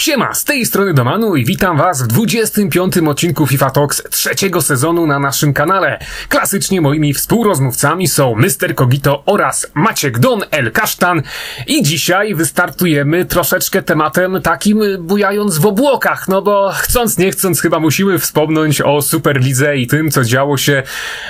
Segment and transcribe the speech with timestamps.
[0.00, 2.98] Siema, z tej strony Domanu i witam was w 25.
[2.98, 5.98] odcinku FIFA Talks trzeciego sezonu na naszym kanale.
[6.28, 8.74] Klasycznie moimi współrozmówcami są Mr.
[8.74, 11.22] Kogito oraz Maciek Don El Kasztan
[11.66, 17.80] i dzisiaj wystartujemy troszeczkę tematem takim bujając w obłokach, no bo chcąc nie chcąc chyba
[17.80, 20.82] musimy wspomnieć o Superlidze i tym, co działo się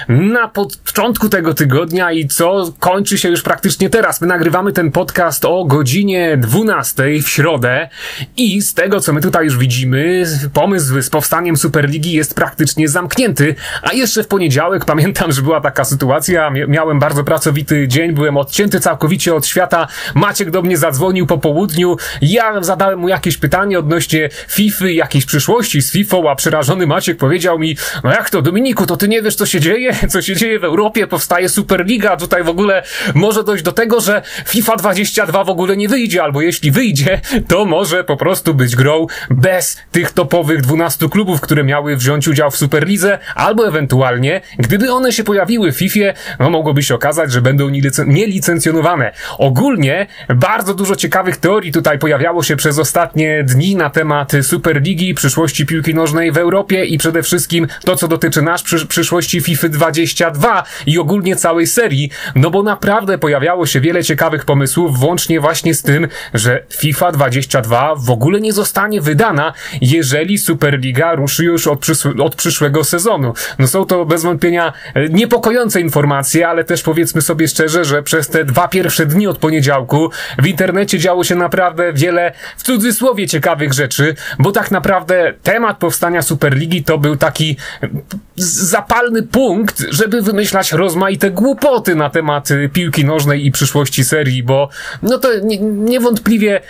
[0.08, 4.20] na początku tego tygodnia i co kończy się już praktycznie teraz.
[4.20, 7.88] My nagrywamy ten podcast o godzinie 12 w środę
[8.36, 13.54] i z tego, co my tutaj już widzimy, pomysł z powstaniem Superligi jest praktycznie zamknięty,
[13.82, 18.80] a jeszcze w poniedziałek pamiętam, że była taka sytuacja, miałem bardzo pracowity dzień, byłem odcięty
[18.80, 24.28] całkowicie od świata, Maciek do mnie zadzwonił po południu, ja zadałem mu jakieś pytanie odnośnie
[24.48, 28.96] FIFA, jakiejś przyszłości z FIFA, a przerażony Maciek powiedział mi, no jak to, Dominiku, to
[28.96, 29.92] ty nie wiesz, co się dzieje?
[30.08, 31.06] Co się dzieje w Europie?
[31.06, 32.82] Powstaje Superliga, tutaj w ogóle
[33.14, 37.64] może dojść do tego, że FIFA 22 w ogóle nie wyjdzie, albo jeśli wyjdzie, to
[37.64, 42.56] może po prostu być grą bez tych topowych 12 klubów, które miały wziąć udział w
[42.56, 45.90] Superlidze, albo ewentualnie, gdyby one się pojawiły w FIFA,
[46.38, 47.70] no mogłoby się okazać, że będą
[48.06, 49.12] nielicencjonowane.
[49.38, 55.66] Ogólnie bardzo dużo ciekawych teorii tutaj pojawiało się przez ostatnie dni na temat Superligi, przyszłości
[55.66, 60.62] piłki nożnej w Europie i przede wszystkim to, co dotyczy nasz przysz przyszłości FIFA 22
[60.86, 65.82] i ogólnie całej serii, no bo naprawdę pojawiało się wiele ciekawych pomysłów, włącznie właśnie z
[65.82, 71.86] tym, że FIFA 22 w ogóle nie zostanie wydana, jeżeli Superliga ruszy już od,
[72.22, 73.34] od przyszłego sezonu.
[73.58, 78.28] No są to bez wątpienia e, niepokojące informacje, ale też powiedzmy sobie szczerze, że przez
[78.28, 83.72] te dwa pierwsze dni od poniedziałku w internecie działo się naprawdę wiele, w cudzysłowie, ciekawych
[83.72, 87.88] rzeczy, bo tak naprawdę temat powstania Superligi to był taki e,
[88.36, 94.68] zapalny punkt, żeby wymyślać rozmaite głupoty na temat e, piłki nożnej i przyszłości serii, bo
[95.02, 95.28] no to
[95.60, 96.60] niewątpliwie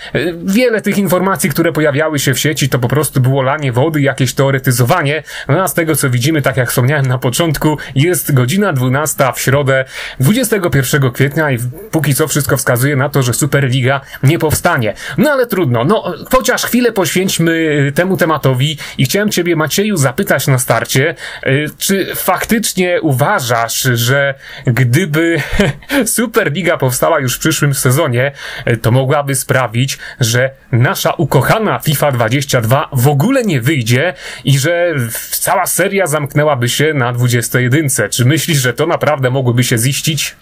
[0.45, 4.35] wiele tych informacji, które pojawiały się w sieci, to po prostu było lanie wody, jakieś
[4.35, 5.23] teoretyzowanie.
[5.49, 9.41] No a z tego co widzimy, tak jak wspomniałem na początku, jest godzina 12 w
[9.41, 9.85] środę
[10.21, 11.59] 21 kwietnia i
[11.91, 14.95] póki co wszystko wskazuje na to, że Superliga nie powstanie.
[15.19, 17.53] No ale trudno, no chociaż chwilę poświęćmy
[17.89, 21.15] y, temu tematowi i chciałem ciebie Macieju zapytać na starcie,
[21.47, 24.35] y, czy faktycznie uważasz, że
[24.67, 25.37] gdyby
[26.05, 28.33] Superliga powstała już w przyszłym sezonie,
[28.69, 31.50] y, to mogłaby sprawić, że nasza ukochana
[31.83, 34.95] FIFA 22 w ogóle nie wyjdzie i że
[35.31, 37.89] cała seria zamknęłaby się na 21.
[38.11, 40.37] Czy myślisz, że to naprawdę mogłoby się ziścić?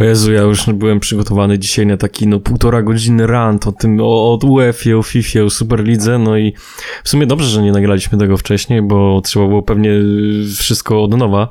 [0.00, 4.00] O Jezu, ja już byłem przygotowany dzisiaj na taki no półtora godziny rant o tym,
[4.00, 6.52] o, o UEFA, o FIFA, o Superlidze, no i
[7.04, 9.90] w sumie dobrze, że nie nagraliśmy tego wcześniej, bo trzeba było pewnie
[10.56, 11.48] wszystko od nowa,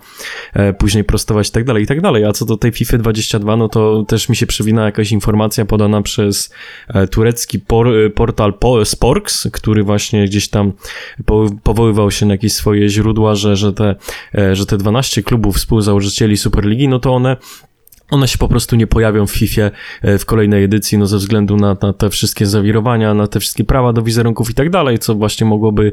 [0.53, 3.57] e, później prostować i tak dalej, i tak dalej, a co do tej FIFA 22,
[3.57, 6.53] no to też mi się przewina jakaś informacja podana przez
[6.87, 10.73] e, turecki por, portal po, Sporks, który właśnie gdzieś tam
[11.25, 13.95] po, powoływał się na jakieś swoje źródła, że, że, te,
[14.35, 17.37] e, że te 12 klubów współzałożycieli Superligi, no to one
[18.11, 21.57] one się po prostu nie pojawią w FIFA e, w kolejnej edycji, no ze względu
[21.57, 25.15] na, na te wszystkie zawirowania, na te wszystkie prawa do wizerunków i tak dalej, co
[25.15, 25.91] właśnie mogłoby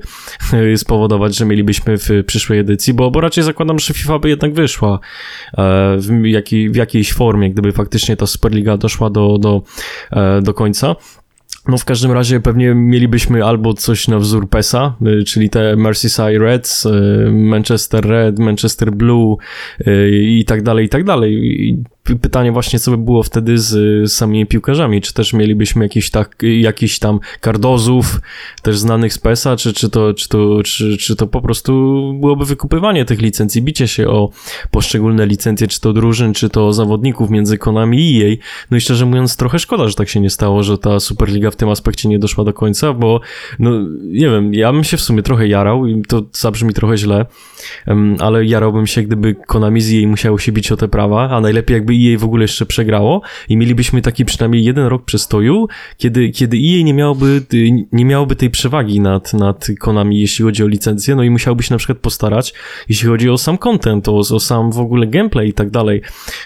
[0.53, 4.55] e, spowodować, że mielibyśmy w przyszłej edycji, bo, bo raczej zakładam, że FIFA by jednak
[4.55, 5.01] wyszła
[5.59, 6.07] e, w,
[6.71, 9.63] w jakiejś formie, gdyby faktycznie ta Superliga doszła do, do,
[10.43, 10.97] do końca.
[11.69, 14.97] No w każdym razie pewnie mielibyśmy albo coś na wzór PESA,
[15.27, 16.89] czyli te Merseyside Reds,
[17.33, 19.37] Manchester Red, Manchester Blue
[20.11, 21.79] i tak dalej, i tak dalej
[22.17, 26.99] pytanie właśnie, co by było wtedy z, samymi piłkarzami, czy też mielibyśmy jakiś tak, jakiś
[26.99, 28.21] tam kardozów,
[28.63, 31.73] też znanych z PESA, czy, czy, to, czy, to, czy, czy to po prostu
[32.21, 34.31] byłoby wykupywanie tych licencji, bicie się o
[34.71, 38.39] poszczególne licencje, czy to drużyn, czy to zawodników między Konami i jej.
[38.71, 41.57] No i szczerze mówiąc, trochę szkoda, że tak się nie stało, że ta Superliga w
[41.57, 43.21] tym aspekcie nie doszła do końca, bo
[43.59, 43.71] no
[44.03, 47.27] nie wiem, ja bym się w sumie trochę jarał i to zabrzmi trochę źle,
[48.19, 51.75] ale jarałbym się, gdyby Konami z jej musiało się bić o te prawa, a najlepiej
[51.75, 53.23] jakby EA w ogóle jeszcze przegrało.
[53.49, 57.43] I mielibyśmy taki przynajmniej jeden rok przestoju, kiedy, kiedy EA nie miałoby,
[57.93, 61.75] nie miałoby tej przewagi nad, nad Konami, jeśli chodzi o licencję, no i musiałby się
[61.75, 62.55] na przykład postarać,
[62.89, 66.03] jeśli chodzi o sam content, o, o sam w ogóle gameplay i tak dalej,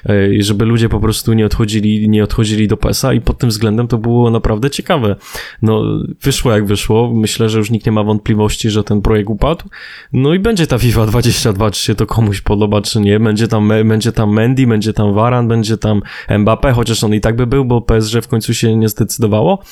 [0.07, 3.89] e, żeby ludzie po prostu nie odchodzili, nie odchodzili do PESA i pod tym względem
[3.89, 5.17] to było naprawdę ciekawe.
[5.63, 5.83] No,
[6.23, 9.65] wyszło jak wyszło, myślę, że już nikt nie ma wątpliwości, że ten projekt upadł,
[10.13, 13.73] no i będzie ta FIFA 22, czy się to komuś podoba, czy nie, będzie tam,
[13.85, 15.13] będzie tam Mendy, będzie tam
[15.43, 18.89] Będzie tam Mbappé, chociaż on i tak by był, bo PSG w końcu się nie
[18.89, 19.63] zdecydowało.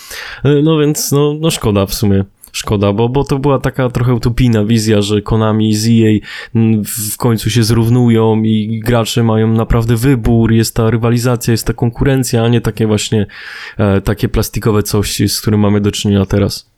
[0.45, 2.25] E, no więc, no, no szkoda w sumie.
[2.53, 6.19] Szkoda, bo, bo to była taka trochę utopijna wizja, że Konami z EA
[6.85, 12.45] w końcu się zrównują i gracze mają naprawdę wybór, jest ta rywalizacja, jest ta konkurencja,
[12.45, 13.27] a nie takie właśnie
[13.79, 16.71] e, takie plastikowe coś, z którym mamy do czynienia teraz.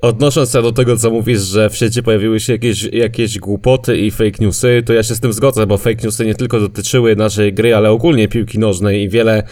[0.00, 4.10] Odnosząc się do tego, co mówisz, że w sieci pojawiły się jakieś, jakieś głupoty i
[4.10, 7.52] fake newsy, to ja się z tym zgodzę, bo fake newsy nie tylko dotyczyły naszej
[7.52, 9.42] gry, ale ogólnie piłki nożnej i wiele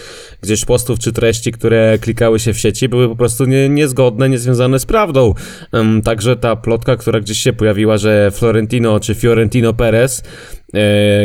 [0.43, 4.79] gdzieś postów czy treści, które klikały się w sieci, były po prostu nie, niezgodne, niezwiązane
[4.79, 5.35] z prawdą.
[5.73, 10.23] Um, także ta plotka, która gdzieś się pojawiła, że Florentino czy Fiorentino Perez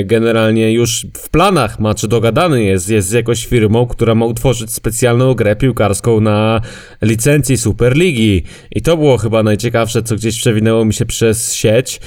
[0.05, 4.73] generalnie już w planach ma, czy dogadany jest, jest z jakąś firmą, która ma utworzyć
[4.73, 6.61] specjalną grę piłkarską na
[7.01, 8.43] licencji Superligi.
[8.71, 12.01] I to było chyba najciekawsze, co gdzieś przewinęło mi się przez sieć.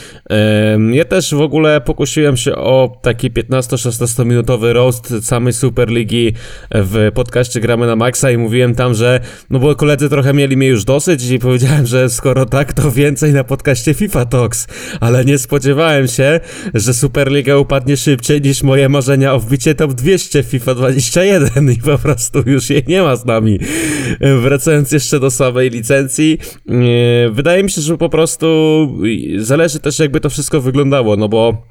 [0.92, 6.32] Ja też w ogóle pokusiłem się o taki 15-16 minutowy roast samej Superligi
[6.70, 10.66] w podcaście Gramy na Maxa i mówiłem tam, że no bo koledzy trochę mieli mnie
[10.66, 14.66] już dosyć i powiedziałem, że skoro tak, to więcej na podcaście FIFA Talks.
[15.00, 16.40] Ale nie spodziewałem się,
[16.74, 21.72] że Super Superliga upadnie szybciej niż moje marzenia o wbicie top 200 w FIFA 21
[21.72, 23.58] i po prostu już jej nie ma z nami.
[24.42, 26.38] Wracając jeszcze do samej licencji,
[27.30, 28.46] wydaje mi się, że po prostu
[29.36, 31.66] zależy też jakby to wszystko wyglądało, no bo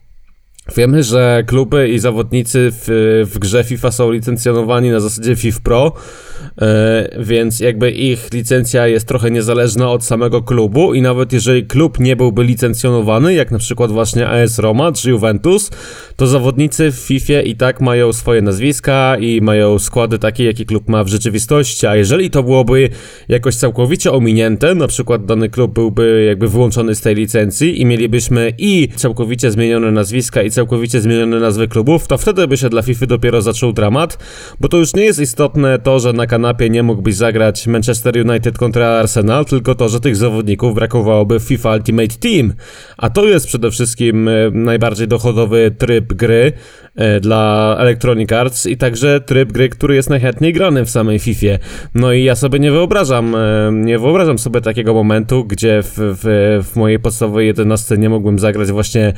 [0.77, 2.87] Wiemy, że kluby i zawodnicy w,
[3.33, 5.93] w grze FIFA są licencjonowani na zasadzie FIFA Pro,
[6.61, 11.99] e, więc jakby ich licencja jest trochę niezależna od samego klubu i nawet jeżeli klub
[11.99, 15.71] nie byłby licencjonowany, jak na przykład właśnie AS Roma czy Juventus,
[16.15, 20.89] to zawodnicy w FIFA i tak mają swoje nazwiska i mają składy takie, jaki klub
[20.89, 22.89] ma w rzeczywistości, a jeżeli to byłoby
[23.29, 28.53] jakoś całkowicie ominięte, na przykład dany klub byłby jakby wyłączony z tej licencji i mielibyśmy
[28.57, 33.05] i całkowicie zmienione nazwiska i całkowicie zmienione nazwy klubów, to wtedy by się dla FIFA
[33.05, 34.17] dopiero zaczął dramat,
[34.59, 38.57] bo to już nie jest istotne to, że na kanapie nie mógłbyś zagrać Manchester United
[38.57, 42.53] kontra Arsenal, tylko to, że tych zawodników brakowałoby w FIFA Ultimate Team.
[42.97, 46.53] A to jest przede wszystkim e, najbardziej dochodowy tryb gry
[47.21, 51.47] dla Electronic Arts i także tryb gry, który jest najchętniej grany w samej FIFA.
[51.95, 56.63] No i ja sobie nie wyobrażam, e, nie wyobrażam sobie takiego momentu, gdzie w, w,
[56.71, 59.13] w mojej podstawowej 11 nie mógłbym zagrać właśnie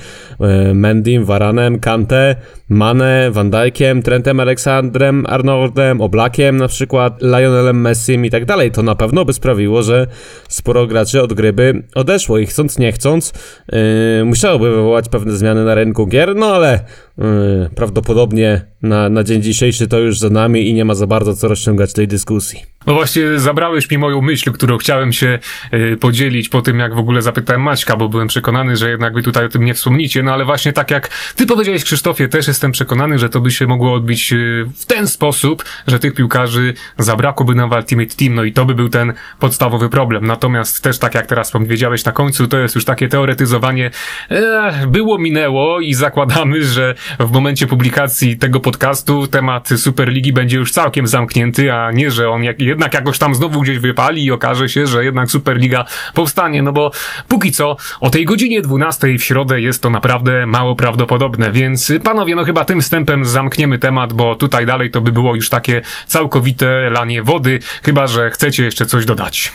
[0.74, 2.36] Mendym, Varanem, Kante,
[2.70, 8.72] Mane, Van Dijkiem, Trentem Aleksandrem, Arnoldem, Oblakiem na przykład, Lionelem Messim i tak dalej.
[8.72, 10.08] To na pewno by sprawiło, że
[10.50, 13.34] sporo graczy od gry by odeszło i chcąc nie chcąc
[13.72, 16.80] yy, musiałoby wywołać pewne zmiany na rynku gier, no ale
[17.18, 21.36] yy, prawdopodobnie na, na dzień dzisiejszy to już za nami i nie ma za bardzo
[21.36, 22.74] co rozciągać tej dyskusji.
[22.88, 25.40] No właśnie zabrałeś mi moją myśl, którą chciałem się
[25.74, 29.24] y, podzielić po tym, jak w ogóle zapytałem Maćka, bo byłem przekonany, że jednak wy
[29.24, 32.72] tutaj o tym nie wspomnicie, no ale właśnie tak jak ty powiedziałeś Krzysztofie, też jestem
[32.72, 37.56] przekonany, że to by się mogło odbić y, w ten sposób, że tych piłkarzy zabrakłoby
[37.56, 40.26] nam w Ultimate Team, no i to by był ten podstawowy problem.
[40.26, 43.92] Natomiast też tak jak teraz powiedziałeś na końcu, to jest już takie teoretyzowanie,
[44.32, 49.28] e, było, minęło i zakładamy, że w momencie publikacji tego podcastu.
[49.28, 53.62] Temat Superligi będzie już całkiem zamknięty, a nie, że on jak, jednak jakoś tam znowu
[53.62, 56.92] gdzieś wypali i okaże się, że jednak Superliga powstanie, no bo
[57.28, 62.36] póki co o tej godzinie 12 w środę jest to naprawdę mało prawdopodobne, więc panowie,
[62.36, 66.90] no chyba tym wstępem zamkniemy temat, bo tutaj dalej to by było już takie całkowite
[66.90, 69.54] lanie wody, chyba że chcecie jeszcze coś dodać.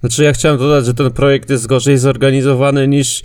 [0.00, 3.22] Znaczy ja chciałem dodać, że ten projekt jest gorzej zorganizowany niż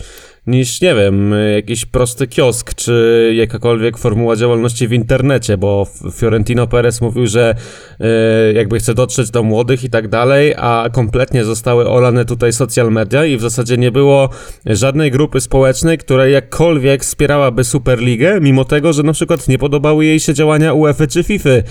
[0.47, 7.01] niż, nie wiem, jakiś prosty kiosk, czy jakakolwiek formuła działalności w internecie, bo Fiorentino Perez
[7.01, 7.55] mówił, że
[8.01, 12.91] y, jakby chce dotrzeć do młodych i tak dalej, a kompletnie zostały olane tutaj social
[12.91, 14.29] media i w zasadzie nie było
[14.65, 20.19] żadnej grupy społecznej, która jakkolwiek wspierałaby Superligę, mimo tego, że na przykład nie podobały jej
[20.19, 21.49] się działania UEFA czy FIFA.
[21.49, 21.63] Y,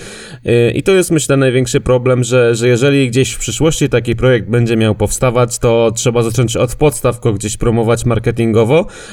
[0.75, 4.77] I to jest myślę największy problem, że, że jeżeli gdzieś w przyszłości taki projekt będzie
[4.77, 8.66] miał powstawać, to trzeba zacząć od podstaw gdzieś promować marketingowo,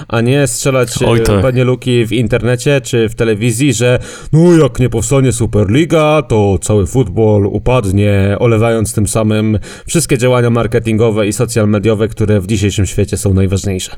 [0.08, 1.42] a nie strzelać Oj, tak.
[1.42, 3.98] panieluki w internecie czy w telewizji, że
[4.32, 11.26] no jak nie powstanie Superliga, to cały futbol upadnie, olewając tym samym wszystkie działania marketingowe
[11.26, 13.96] i social mediowe, które w dzisiejszym świecie są najważniejsze.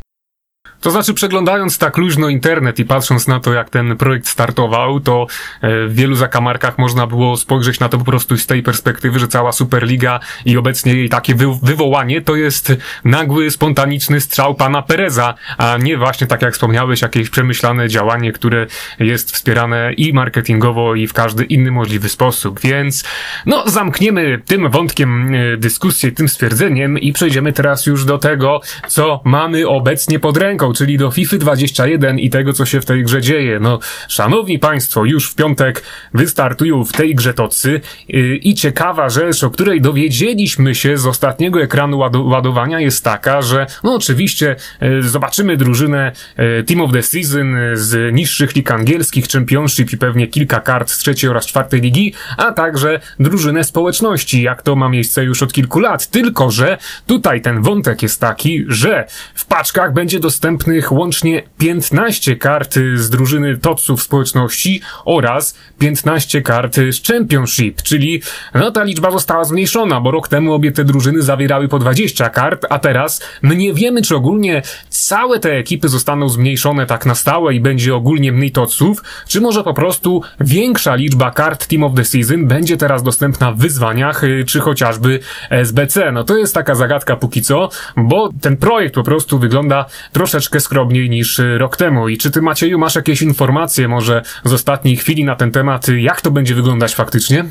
[0.80, 5.26] To znaczy, przeglądając tak luźno internet i patrząc na to, jak ten projekt startował, to
[5.62, 9.28] e, w wielu zakamarkach można było spojrzeć na to po prostu z tej perspektywy, że
[9.28, 12.72] cała Superliga i obecnie jej takie wy wywołanie to jest
[13.04, 18.66] nagły, spontaniczny strzał pana Pereza, a nie właśnie, tak jak wspomniałeś, jakieś przemyślane działanie, które
[18.98, 22.60] jest wspierane i marketingowo, i w każdy inny możliwy sposób.
[22.60, 23.04] Więc,
[23.46, 29.20] no, zamkniemy tym wątkiem e, dyskusję, tym stwierdzeniem i przejdziemy teraz już do tego, co
[29.24, 33.20] mamy obecnie pod ręką czyli do FIFA 21 i tego, co się w tej grze
[33.20, 33.60] dzieje.
[33.60, 35.82] No, szanowni państwo, już w piątek
[36.14, 41.62] wystartują w tej grze tocy yy, i ciekawa rzecz, o której dowiedzieliśmy się z ostatniego
[41.62, 47.56] ekranu ładowania jest taka, że no oczywiście yy, zobaczymy drużynę yy, Team of the Season
[47.74, 52.52] z niższych lig angielskich, Championship i pewnie kilka kart z trzeciej oraz czwartej ligi, a
[52.52, 56.06] także drużynę społeczności, jak to ma miejsce już od kilku lat.
[56.06, 60.20] Tylko, że tutaj ten wątek jest taki, że w paczkach będzie
[60.56, 68.22] dostępnych łącznie 15 kart z drużyny Totsów społeczności oraz 15 kart z Championship, czyli
[68.54, 72.66] no ta liczba została zmniejszona, bo rok temu obie te drużyny zawierały po 20 kart,
[72.70, 77.54] a teraz my nie wiemy, czy ogólnie całe te ekipy zostaną zmniejszone tak na stałe
[77.54, 82.04] i będzie ogólnie mniej Totsów, czy może po prostu większa liczba kart Team of the
[82.04, 85.20] Season będzie teraz dostępna w wyzwaniach, y, czy chociażby
[85.50, 86.12] SBC.
[86.12, 91.10] No to jest taka zagadka póki co, bo ten projekt po prostu wygląda troszeczkę skromniej
[91.10, 92.08] niż y, rok temu.
[92.08, 96.20] I czy ty, Macieju, masz jakieś informacje może z ostatniej chwili na ten temat, jak
[96.20, 97.44] to będzie wyglądać faktycznie?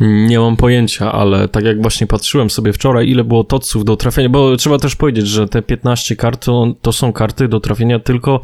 [0.00, 4.28] Nie mam pojęcia, ale tak jak właśnie patrzyłem sobie wczoraj, ile było toców do trafienia,
[4.28, 8.40] bo trzeba też powiedzieć, że te 15 kart to, to są karty do trafienia tylko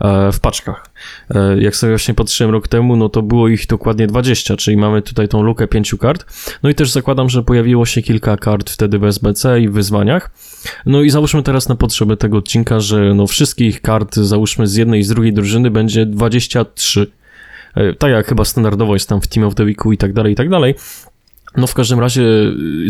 [0.00, 0.86] e, w paczkach.
[1.30, 5.02] E, jak sobie właśnie patrzyłem rok temu, no to było ich dokładnie 20, czyli mamy
[5.02, 6.24] tutaj tą lukę 5 kart.
[6.62, 10.30] No i też zakładam, że pojawiło się kilka kart wtedy w SBC i w wyzwaniach.
[10.86, 15.00] No i załóżmy teraz na potrzeby tego odcinka, że no wszystkich kart, załóżmy z jednej
[15.00, 17.17] i z drugiej drużyny będzie 23 E,
[17.98, 20.36] tak jak chyba standardowo jest tam w Team of the Weeku i tak dalej, i
[20.36, 20.74] tak dalej.
[21.58, 22.22] No w każdym razie,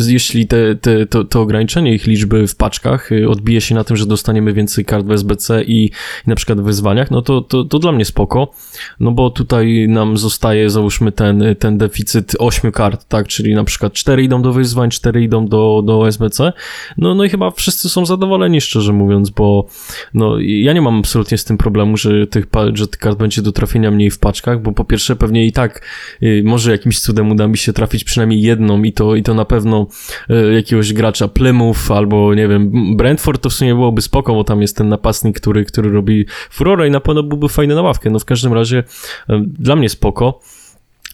[0.07, 3.97] jeśli te, te, to, to ograniczenie ich liczby w paczkach y, odbije się na tym,
[3.97, 5.91] że dostaniemy więcej kart w SBC i, i
[6.27, 8.51] na przykład w wyzwaniach, no to, to, to dla mnie spoko,
[9.01, 13.93] no bo tutaj nam zostaje załóżmy ten, ten deficyt 8 kart, tak, czyli na przykład
[13.93, 16.53] 4 idą do wyzwań, 4 idą do, do SBC,
[16.99, 19.67] no, no i chyba wszyscy są zadowoleni, szczerze mówiąc, bo
[20.15, 23.53] no ja nie mam absolutnie z tym problemu, że tych, że tych kart będzie do
[23.53, 25.87] trafienia mniej w paczkach, bo po pierwsze pewnie i tak
[26.23, 29.45] y, może jakimś cudem uda mi się trafić przynajmniej jedną i to, i to na
[29.45, 29.87] pewno
[30.31, 34.63] e, jakiegoś gracza Plymouth albo nie wiem, Brentford to w sumie byłoby spoko, bo tam
[34.63, 38.11] jest ten napastnik, który, który robi furorę i na pewno byłby fajny na ławkę.
[38.11, 38.85] No w każdym razie
[39.29, 40.41] e, dla mnie spoko.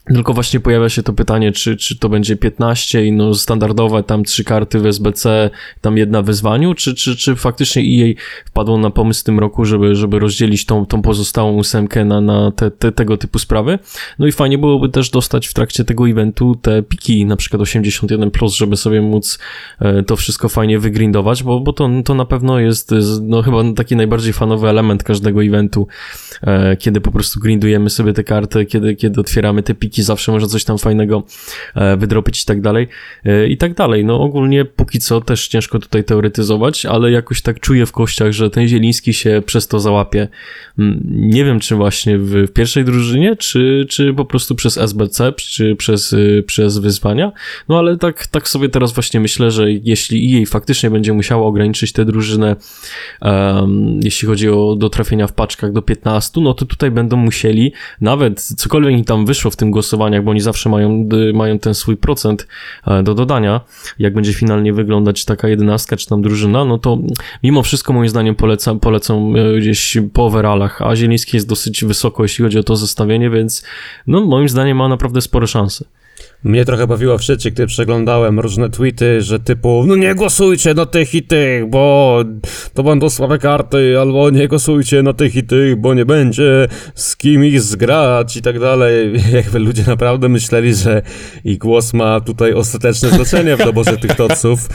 [0.04, 4.24] Tylko właśnie pojawia się to pytanie, czy, czy to będzie 15 i no standardowe tam
[4.24, 8.14] trzy karty w SBC, tam jedna w wyzwaniu, czy, czy, czy faktycznie EA
[8.46, 12.50] wpadło na pomysł w tym roku, żeby, żeby rozdzielić tą, tą pozostałą ósemkę na, na
[12.50, 13.78] te, te, tego typu sprawy.
[14.18, 18.30] No i fajnie byłoby też dostać w trakcie tego eventu te piki, na przykład 81+,
[18.30, 19.38] plus, żeby sobie móc
[19.80, 23.96] e, to wszystko fajnie wygrindować, bo, bo to, to na pewno jest no chyba taki
[23.96, 25.86] najbardziej fanowy element każdego eventu,
[26.42, 30.48] e, kiedy po prostu grindujemy sobie te karty, kiedy, kiedy otwieramy te piki zawsze można
[30.48, 31.22] coś tam fajnego
[31.74, 32.88] e, wydropić i tak dalej,
[33.24, 34.04] e, i tak dalej.
[34.04, 38.50] No ogólnie póki co też ciężko tutaj teoretyzować, ale jakoś tak czuję w kościach, że
[38.50, 40.28] ten Zieliński się przez to załapie.
[40.78, 45.76] Mm, nie wiem, czy właśnie w, pierwszej drużynie, czy, czy po prostu przez SBC, czy
[45.76, 47.32] przez, y, przez wyzwania,
[47.68, 51.92] no ale tak, tak sobie teraz właśnie myślę, że jeśli jej faktycznie będzie musiało ograniczyć
[51.92, 52.56] tę drużynę,
[53.22, 57.72] um, jeśli chodzi o do trafienia w paczkach do 15, no to tutaj będą musieli,
[58.00, 61.74] nawet cokolwiek im tam wyszło w tym głosowaniu, głosowaniach, bo oni zawsze mają, mają ten
[61.74, 62.46] swój procent
[62.86, 63.60] e, do dodania,
[63.98, 66.98] jak będzie finalnie wyglądać taka jedenastka czy tam drużyna, no to
[67.42, 72.22] mimo wszystko moim zdaniem polecam, polecą e, gdzieś po overallach, a Zieliński jest dosyć wysoko,
[72.22, 73.64] jeśli chodzi o to zestawienie, więc
[74.06, 75.84] no moim zdaniem ma naprawdę spore szanse.
[76.44, 80.86] Mnie trochę bawiło w sieci, gdy przeglądałem różne tweety, że typu no nie głosujcie na
[80.86, 82.18] tych i tych, bo
[82.74, 87.16] to będą słabe karty, albo nie głosujcie na tych i tych, bo nie będzie z
[87.16, 89.12] kim ich zgrać i tak dalej.
[89.32, 91.02] Jakby ludzie naprawdę myśleli, że
[91.44, 94.68] ich głos ma tutaj ostateczne znaczenie w doborze tych toców,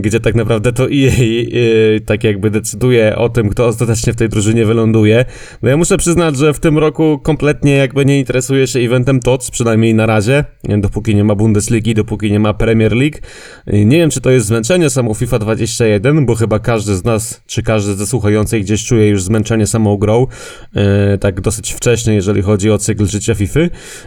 [0.00, 4.66] gdzie tak naprawdę to EA tak jakby decyduje o tym, kto ostatecznie w tej drużynie
[4.66, 5.24] wyląduje.
[5.62, 9.50] No ja muszę przyznać, że w tym roku kompletnie jakby nie interesuje się eventem TOC,
[9.50, 10.44] przynajmniej na razie,
[10.78, 13.18] dopóki dopóki nie ma Bundesligi, dopóki nie ma Premier League.
[13.66, 17.62] Nie wiem, czy to jest zmęczenie samą FIFA 21, bo chyba każdy z nas, czy
[17.62, 20.26] każdy ze słuchających gdzieś czuje już zmęczenie samą grą,
[20.74, 23.60] e, tak dosyć wcześnie, jeżeli chodzi o cykl życia FIFA.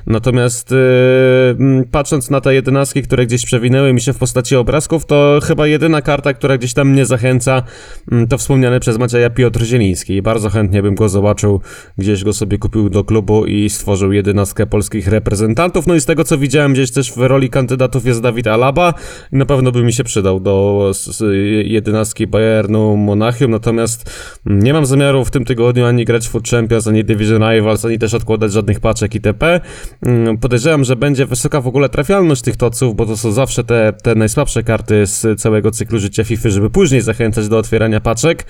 [0.07, 0.75] Natomiast e,
[1.91, 6.01] patrząc na te jedenastki, które gdzieś przewinęły mi się w postaci obrazków, to chyba jedyna
[6.01, 7.63] karta, która gdzieś tam mnie zachęca,
[8.29, 10.21] to wspomniany przez Macieja Piotr Zieliński.
[10.21, 11.61] Bardzo chętnie bym go zobaczył,
[11.97, 15.87] gdzieś go sobie kupił do klubu i stworzył jedenastkę polskich reprezentantów.
[15.87, 18.93] No i z tego co widziałem gdzieś gdzieś też w roli kandydatów jest Dawid Alaba
[19.33, 20.91] i na pewno by mi się przydał do
[21.63, 24.09] jedenastki Bayernu Monachium, natomiast
[24.45, 28.13] nie mam zamiaru w tym tygodniu ani grać w Champions, ani Division Rivals, ani też
[28.13, 29.61] odkładać żadnych paczek itp.
[30.01, 33.93] Mm, Podejrzewam, że będzie wysoka w ogóle trafialność tych toców, bo to są zawsze te,
[34.03, 38.45] te najsłabsze karty z całego cyklu życia FIFA, żeby później zachęcać do otwierania paczek,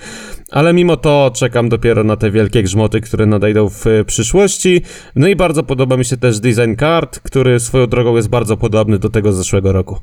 [0.50, 4.82] ale mimo to czekam dopiero na te wielkie grzmoty, które nadejdą w przyszłości.
[5.16, 8.98] No i bardzo podoba mi się też design kart, który swoją drogą jest bardzo podobny
[8.98, 9.98] do tego z zeszłego roku.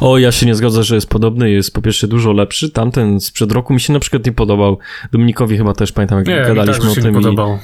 [0.00, 2.70] O, ja się nie zgodzę, że jest podobny, jest po pierwsze dużo lepszy.
[2.70, 4.78] Tamten sprzed roku mi się na przykład nie podobał.
[5.12, 7.14] Dominikowi chyba też pamiętam, jak Nie, mi gadaliśmy też o się tym.
[7.14, 7.58] nie i- podobał.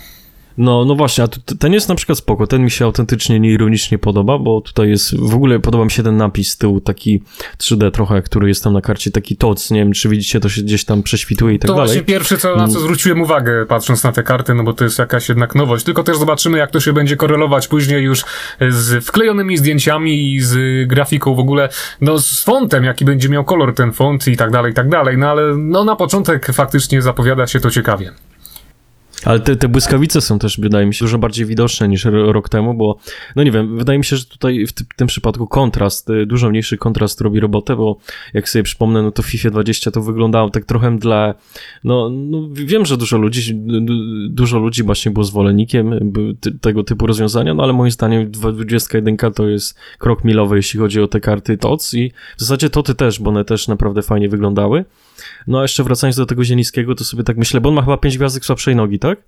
[0.59, 3.99] No, no właśnie, a tu, ten jest na przykład spoko, ten mi się autentycznie nieironicznie
[3.99, 7.23] podoba, bo tutaj jest, w ogóle podoba mi się ten napis z tyłu, taki
[7.59, 10.63] 3D trochę, który jest tam na karcie, taki toc, nie wiem, czy widzicie, to się
[10.63, 11.89] gdzieś tam prześwituje i tak To dalej.
[11.89, 14.99] właśnie pierwsze, co, na co zwróciłem uwagę, patrząc na te karty, no bo to jest
[14.99, 15.85] jakaś jednak nowość.
[15.85, 18.25] Tylko też zobaczymy, jak to się będzie korelować później już
[18.69, 21.69] z wklejonymi zdjęciami i z grafiką w ogóle,
[22.01, 25.19] no z fontem, jaki będzie miał kolor ten font i tak dalej, i tak dalej.
[25.19, 28.13] No ale no na początek faktycznie zapowiada się to ciekawie.
[29.25, 32.49] Ale te, te błyskawice są też, wydaje mi się, dużo bardziej widoczne niż ro- rok
[32.49, 32.99] temu, bo,
[33.37, 36.50] no nie wiem, wydaje mi się, że tutaj w ty- tym przypadku kontrast, y, dużo
[36.50, 37.96] mniejszy kontrast robi robotę, bo
[38.35, 41.35] jak sobie przypomnę, no to w FIFA 20 to wyglądało tak trochę mdle.
[41.85, 46.85] No, no wiem, że dużo ludzi, du- du- dużo ludzi właśnie było zwolennikiem ty- tego
[46.85, 51.20] typu rozwiązania, no ale moim zdaniem 21 to jest krok milowy, jeśli chodzi o te
[51.20, 54.85] karty TOC i w zasadzie TOTY też, bo one też naprawdę fajnie wyglądały.
[55.47, 57.97] No a jeszcze wracając do tego Zielińskiego, to sobie tak myślę, bo on ma chyba
[57.97, 59.19] pięć gwiazdek słabszej nogi, tak?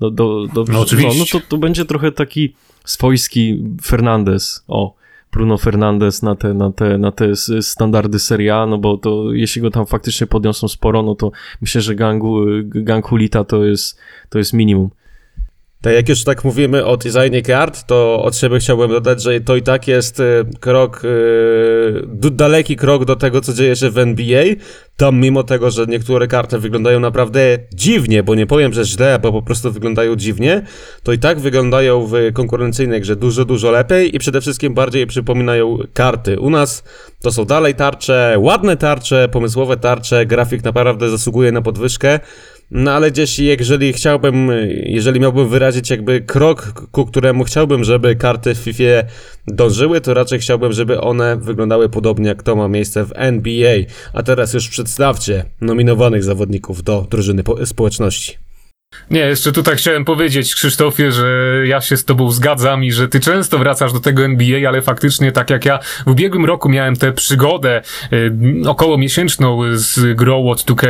[0.00, 1.18] Do, do, do, No oczywiście.
[1.18, 2.54] No, no to, to będzie trochę taki
[2.84, 4.94] swojski Fernandez, o.
[5.32, 9.62] Bruno Fernandes na te, na te, na te standardy Serie A, no bo to jeśli
[9.62, 14.38] go tam faktycznie podniosą sporo, no to myślę, że gangu, gang Hulita to jest, to
[14.38, 14.90] jest minimum.
[15.86, 19.56] Tak jak już tak mówimy o designie kart, to od siebie chciałbym dodać, że to
[19.56, 20.24] i tak jest e,
[20.60, 21.02] krok,
[22.06, 24.44] d- daleki krok do tego, co dzieje się w NBA.
[24.96, 29.32] Tam mimo tego, że niektóre karty wyglądają naprawdę dziwnie, bo nie powiem, że źle, bo
[29.32, 30.62] po prostu wyglądają dziwnie,
[31.02, 35.78] to i tak wyglądają w konkurencyjnej grze dużo, dużo lepiej i przede wszystkim bardziej przypominają
[35.94, 36.40] karty.
[36.40, 36.84] U nas
[37.22, 42.20] to są dalej tarcze, ładne tarcze, pomysłowe tarcze, grafik naprawdę zasługuje na podwyżkę.
[42.70, 44.50] No ale gdzieś jeżeli chciałbym,
[44.86, 49.08] jeżeli miałbym wyrazić jakby krok, ku któremu chciałbym, żeby karty w FIFA
[49.46, 53.76] dążyły, to raczej chciałbym, żeby one wyglądały podobnie jak to ma miejsce w NBA.
[54.12, 58.45] A teraz już przedstawcie nominowanych zawodników do drużyny po- społeczności.
[59.10, 61.26] Nie, jeszcze tutaj chciałem powiedzieć, Krzysztofie, że
[61.64, 65.32] ja się z tobą zgadzam i że ty często wracasz do tego NBA, ale faktycznie
[65.32, 68.32] tak jak ja w ubiegłym roku miałem tę przygodę y,
[68.68, 70.86] około miesięczną z grą od 2K,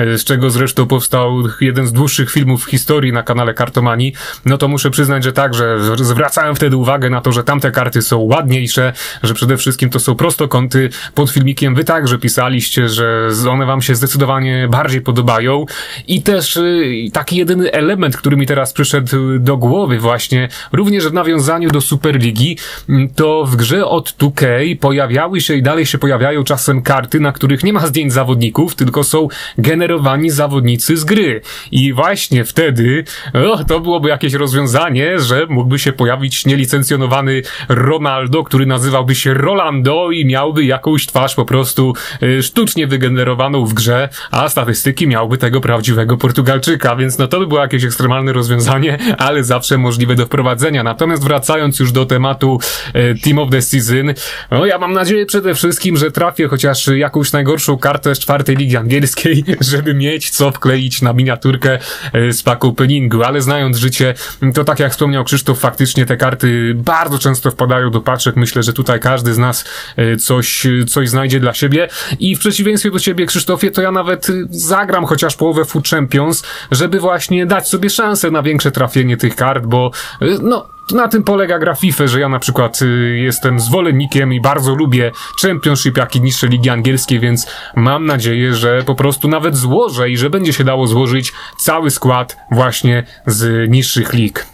[0.00, 4.58] y, z czego zresztą powstał jeden z dłuższych filmów w historii na kanale Kartomani, no
[4.58, 8.18] to muszę przyznać, że tak, że zwracałem wtedy uwagę na to, że tamte karty są
[8.18, 10.90] ładniejsze, że przede wszystkim to są prostokąty.
[11.14, 15.66] Pod filmikiem wy także pisaliście, że one wam się zdecydowanie bardziej podobają
[16.08, 21.12] i też y, taki jedyny element, który mi teraz przyszedł do głowy właśnie, również w
[21.12, 26.44] nawiązaniu do Superligi, mm, to w grze od 2K pojawiały się i dalej się pojawiają
[26.44, 31.40] czasem karty, na których nie ma zdjęć zawodników, tylko są generowani zawodnicy z gry.
[31.72, 33.04] I właśnie wtedy
[33.52, 40.10] o, to byłoby jakieś rozwiązanie, że mógłby się pojawić nielicencjonowany Ronaldo, który nazywałby się Rolando
[40.10, 41.92] i miałby jakąś twarz po prostu
[42.22, 47.46] y, sztucznie wygenerowaną w grze, a statystyki miałby tego prawdziwego Portugalczyka, więc no to by
[47.46, 50.82] było jakieś ekstremalne rozwiązanie, ale zawsze możliwe do wprowadzenia.
[50.82, 52.60] Natomiast wracając już do tematu
[52.92, 54.14] e, Team of the Season,
[54.50, 58.76] no ja mam nadzieję przede wszystkim, że trafię chociaż jakąś najgorszą kartę z czwartej ligi
[58.76, 61.78] angielskiej, żeby mieć co wkleić na miniaturkę
[62.12, 64.14] e, z pack openingu, ale znając życie,
[64.54, 68.36] to tak jak wspomniał Krzysztof, faktycznie te karty bardzo często wpadają do paczek.
[68.36, 69.64] Myślę, że tutaj każdy z nas
[69.96, 74.28] e, coś, coś znajdzie dla siebie i w przeciwieństwie do ciebie, Krzysztofie, to ja nawet
[74.28, 77.13] y, zagram chociaż połowę Food Champions, żeby właśnie
[77.46, 79.90] dać sobie szansę na większe trafienie tych kart, bo
[80.22, 84.40] y, no, na tym polega gra FIFA, że ja na przykład y, jestem zwolennikiem i
[84.40, 87.46] bardzo lubię Championship, jak i niższe ligi angielskie, więc
[87.76, 92.36] mam nadzieję, że po prostu nawet złożę i że będzie się dało złożyć cały skład
[92.50, 94.46] właśnie z niższych lig.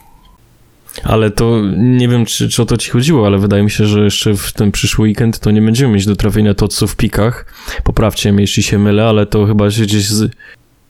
[1.05, 4.05] Ale to nie wiem, czy, czy o to ci chodziło, ale wydaje mi się, że
[4.05, 7.47] jeszcze w ten przyszły weekend to nie będziemy mieć do trafienia toców w pikach.
[7.85, 10.31] Poprawcie mnie, jeśli się mylę, ale to chyba się gdzieś z...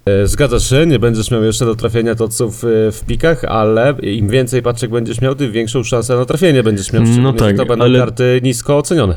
[0.07, 4.29] E, Zgadzasz się, nie będziesz miał jeszcze do trafienia toców e, w pikach, ale im
[4.29, 7.03] więcej paczek będziesz miał, tym większą szansę na trafienie będziesz miał.
[7.03, 9.17] No tak, to będą ale- karty nisko ocenione.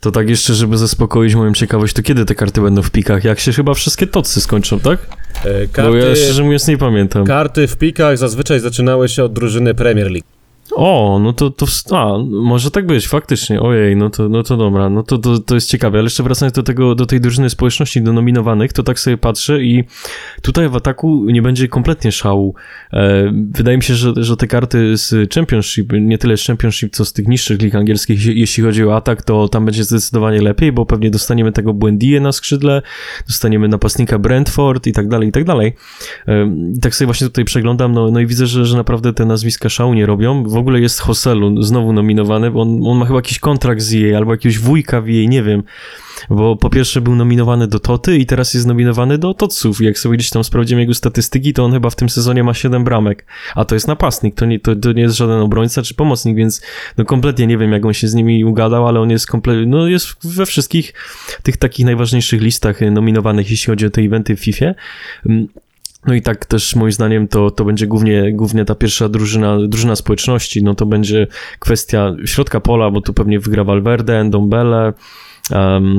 [0.00, 3.24] To tak jeszcze, żeby zaspokoić moją ciekawość, to kiedy te karty będą w pikach?
[3.24, 4.98] Jak się chyba wszystkie tocy skończą, tak?
[5.00, 5.66] E, Bo ja
[6.02, 7.24] Karty, szczerze mówiąc nie pamiętam.
[7.24, 10.26] karty w pikach zazwyczaj zaczynały się od drużyny Premier League.
[10.72, 14.90] O, no to, to a, może tak być, faktycznie, ojej, no to, no to dobra,
[14.90, 18.02] no to, to, to jest ciekawe, ale jeszcze wracając do tego, do tej drużyny społeczności,
[18.02, 19.84] do nominowanych, to tak sobie patrzę i
[20.42, 22.54] tutaj w ataku nie będzie kompletnie szału.
[22.92, 27.04] E, wydaje mi się, że, że te karty z Championship, nie tyle z Championship, co
[27.04, 30.86] z tych niższych lig angielskich, jeśli chodzi o atak, to tam będzie zdecydowanie lepiej, bo
[30.86, 32.82] pewnie dostaniemy tego Błędije na skrzydle,
[33.26, 35.72] dostaniemy napastnika Brentford i tak dalej, i tak dalej.
[36.28, 39.68] E, tak sobie właśnie tutaj przeglądam, no, no i widzę, że, że naprawdę te nazwiska
[39.68, 40.44] szału nie robią.
[40.44, 44.14] W ogóle jest Hoselu znowu nominowany, bo on, on ma chyba jakiś kontrakt z jej
[44.14, 45.62] albo jakiegoś wujka w jej, nie wiem.
[46.30, 49.80] Bo po pierwsze był nominowany do Toty i teraz jest nominowany do Totsów.
[49.80, 52.84] Jak sobie gdzieś tam sprawdziłem jego statystyki, to on chyba w tym sezonie ma 7
[52.84, 53.26] bramek.
[53.54, 56.62] A to jest napastnik, to nie, to, to nie jest żaden obrońca czy pomocnik, więc
[56.98, 59.86] no kompletnie nie wiem, jak on się z nimi ugadał, ale on jest kompletnie, no
[59.86, 60.94] jest we wszystkich
[61.42, 64.74] tych takich najważniejszych listach nominowanych, jeśli chodzi o te eventy w FIFA.
[66.06, 69.96] No i tak też moim zdaniem to, to będzie głównie, głównie ta pierwsza drużyna, drużyna
[69.96, 71.26] społeczności, no to będzie
[71.58, 74.92] kwestia środka pola, bo tu pewnie wygra Valverde, Ndombele,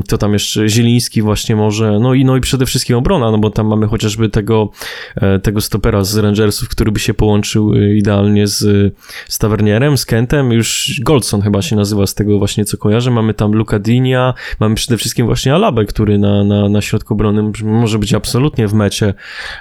[0.08, 0.69] To tam jeszcze?
[0.69, 4.30] Zieliński właśnie może, no i, no i przede wszystkim obrona, no bo tam mamy chociażby
[4.30, 4.69] tego,
[5.15, 8.93] e, tego stopera z Rangersów, który by się połączył e, idealnie z,
[9.27, 13.34] z Tavernierem, z Kentem, już Goldson chyba się nazywa z tego właśnie, co kojarzę, mamy
[13.34, 17.99] tam Luka Dinia, mamy przede wszystkim właśnie Alabę, który na, na, na środku obrony może
[17.99, 19.13] być absolutnie w mecie,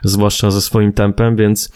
[0.04, 1.72] zwłaszcza ze swoim tempem, więc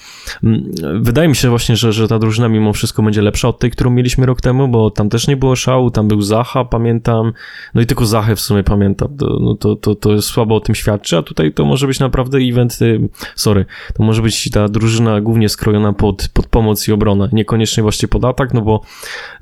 [1.01, 3.90] wydaje mi się właśnie, że, że ta drużyna mimo wszystko będzie lepsza od tej, którą
[3.90, 7.33] mieliśmy rok temu, bo tam też nie było szału, tam był Zaha, pamiętam,
[7.75, 10.74] no i tylko Zachę w sumie pamiętam, to, no to, to, to słabo o tym
[10.74, 15.20] świadczy, a tutaj to może być naprawdę event, y, sorry, to może być ta drużyna
[15.20, 18.80] głównie skrojona pod, pod pomoc i obronę, niekoniecznie właśnie pod atak, no bo,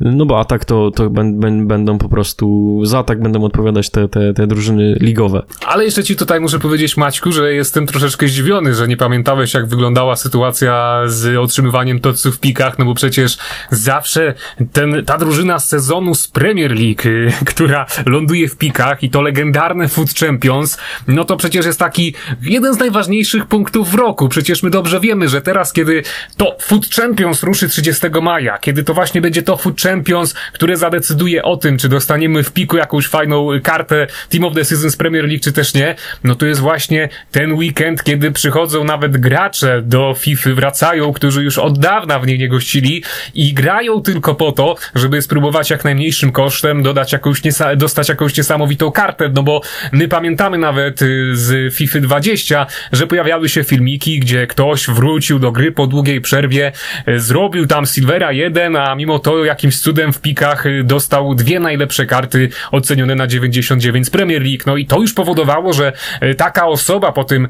[0.01, 4.47] no bo atak to, to będą po prostu, za atak będą odpowiadać te, te, te
[4.47, 5.43] drużyny ligowe.
[5.67, 9.67] Ale jeszcze ci tutaj muszę powiedzieć, Maćku, że jestem troszeczkę zdziwiony, że nie pamiętałeś, jak
[9.67, 13.39] wyglądała sytuacja z otrzymywaniem toców w pikach, no bo przecież
[13.71, 14.35] zawsze
[14.73, 19.23] ten, ta drużyna z sezonu z Premier League, y, która ląduje w pikach i to
[19.23, 20.79] legendarne Food Champions,
[21.09, 24.29] no to przecież jest taki jeden z najważniejszych punktów w roku.
[24.29, 26.03] Przecież my dobrze wiemy, że teraz, kiedy
[26.37, 31.43] to Food Champions ruszy 30 maja, kiedy to właśnie będzie to Food Champions, które zadecyduje
[31.43, 35.25] o tym, czy dostaniemy w piku jakąś fajną kartę Team of the Season z Premier
[35.25, 40.15] League, czy też nie, no to jest właśnie ten weekend, kiedy przychodzą nawet gracze do
[40.19, 44.77] FIFA, wracają, którzy już od dawna w niej nie gościli i grają tylko po to,
[44.95, 47.43] żeby spróbować jak najmniejszym kosztem dodać jakąś
[47.77, 49.61] dostać jakąś niesamowitą kartę, no bo
[49.93, 55.53] my pamiętamy nawet y, z FIFA 20, że pojawiały się filmiki, gdzie ktoś wrócił do
[55.53, 56.73] gry po długiej przerwie,
[57.09, 61.61] y, zrobił tam Silvera 1, a mimo to jakimś cudem w pikach y, dostał dwie
[61.61, 64.63] najlepsze karty ocenione na 99 z Premier League.
[64.67, 65.93] No i to już powodowało, że
[66.37, 67.49] taka osoba po tym,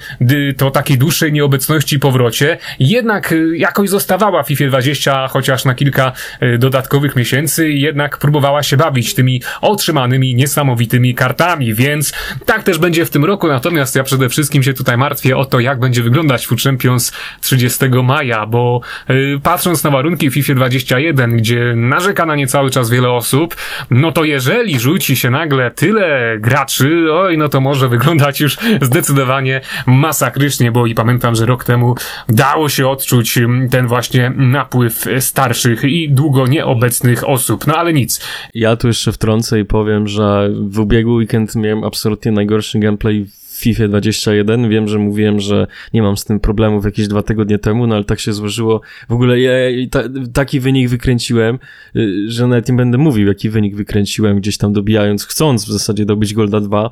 [0.56, 6.12] to takiej dłuższej nieobecności i powrocie, jednak jakoś zostawała w FIFA 20, chociaż na kilka
[6.58, 12.12] dodatkowych miesięcy, jednak próbowała się bawić tymi otrzymanymi niesamowitymi niesamowitymi kartami, więc
[12.46, 15.60] tak też będzie w tym roku, natomiast ja przede wszystkim się tutaj martwię o to,
[15.60, 21.74] jak będzie wyglądać Food Champions 30 maja, bo yy, patrząc na warunki FIFA 21, gdzie
[21.76, 23.56] narzeka na nie cały czas wiele osób,
[23.90, 29.60] no to jeżeli rzuci się nagle tyle graczy, oj, no to może wyglądać już zdecydowanie
[29.86, 31.94] masakrycznie, bo i pamiętam, że rok temu
[32.28, 33.38] dało się odczuć
[33.70, 38.20] ten właśnie napływ starszych i długo nieobecnych osób, no ale nic.
[38.54, 43.26] Ja tu jeszcze wtrącę i powiem, że w ubiegły weekend miałem absolutnie najgorszy gameplay
[43.62, 44.68] FIFA 21.
[44.68, 48.04] Wiem, że mówiłem, że nie mam z tym problemów jakieś dwa tygodnie temu, no ale
[48.04, 48.80] tak się złożyło.
[49.08, 49.52] W ogóle ja,
[49.90, 51.58] ta, taki wynik wykręciłem,
[51.96, 56.04] y, że nawet nie będę mówił, jaki wynik wykręciłem, gdzieś tam dobijając, chcąc w zasadzie
[56.04, 56.90] dobić Golda 2,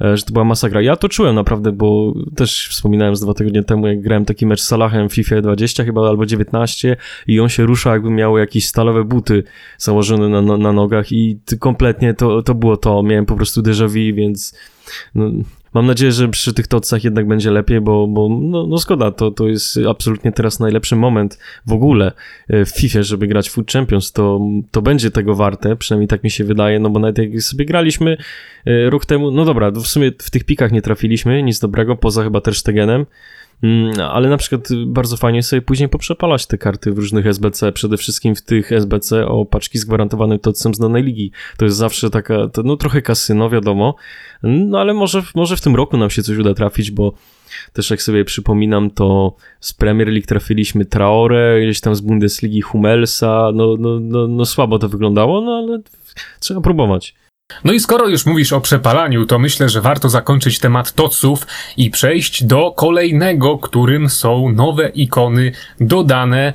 [0.00, 0.82] e, że to była masakra.
[0.82, 4.60] Ja to czułem naprawdę, bo też wspominałem z dwa tygodnie temu, jak grałem taki mecz
[4.60, 8.66] z Salahem w FIFA 20 chyba, albo 19 i on się rusza, jakby miał jakieś
[8.66, 9.44] stalowe buty
[9.78, 13.02] założone na, na, na nogach i kompletnie to, to było to.
[13.02, 14.54] Miałem po prostu déjà vu, więc
[15.14, 15.30] no,
[15.76, 19.48] Mam nadzieję, że przy tych tocach jednak będzie lepiej, bo, bo no, no to, to
[19.48, 22.12] jest absolutnie teraz najlepszy moment w ogóle
[22.48, 26.30] e, w FIFA, żeby grać Food Champions, to, to będzie tego warte, przynajmniej tak mi
[26.30, 28.16] się wydaje, no bo nawet jak sobie graliśmy
[28.66, 32.24] e, rok temu, no dobra, w sumie w tych pikach nie trafiliśmy, nic dobrego, poza
[32.24, 33.06] chyba też Stegenem, Mm,
[34.10, 38.34] ale na przykład bardzo fajnie sobie później poprzepalać te karty w różnych SBC, przede wszystkim
[38.34, 41.30] w tych SBC o paczki z gwarantowanym tocem z danej ligi.
[41.56, 43.94] To jest zawsze taka, no trochę kasyno, wiadomo,
[44.42, 47.12] no ale może, może w tym roku nam się coś uda trafić, bo
[47.72, 53.50] też jak sobie przypominam, to z Premier League trafiliśmy Traore, gdzieś tam z Bundesligi Hummelsa,
[53.54, 55.78] no, no, no, no słabo to wyglądało, no ale
[56.40, 57.14] trzeba próbować.
[57.64, 61.90] No i skoro już mówisz o przepalaniu, to myślę, że warto zakończyć temat toców i
[61.90, 66.52] przejść do kolejnego, którym są nowe ikony dodane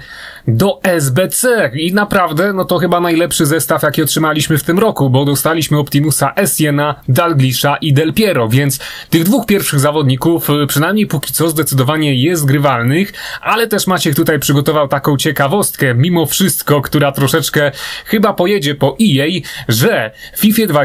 [0.47, 1.71] do SBC.
[1.73, 6.33] I naprawdę, no to chyba najlepszy zestaw, jaki otrzymaliśmy w tym roku, bo dostaliśmy Optimusa
[6.35, 12.15] Essiena, Dalglisha i Del Piero, więc tych dwóch pierwszych zawodników, y, przynajmniej póki co, zdecydowanie
[12.15, 17.71] jest grywalnych, ale też Maciek tutaj przygotował taką ciekawostkę, mimo wszystko, która troszeczkę
[18.05, 19.27] chyba pojedzie po EA,
[19.67, 20.80] że FIFA 20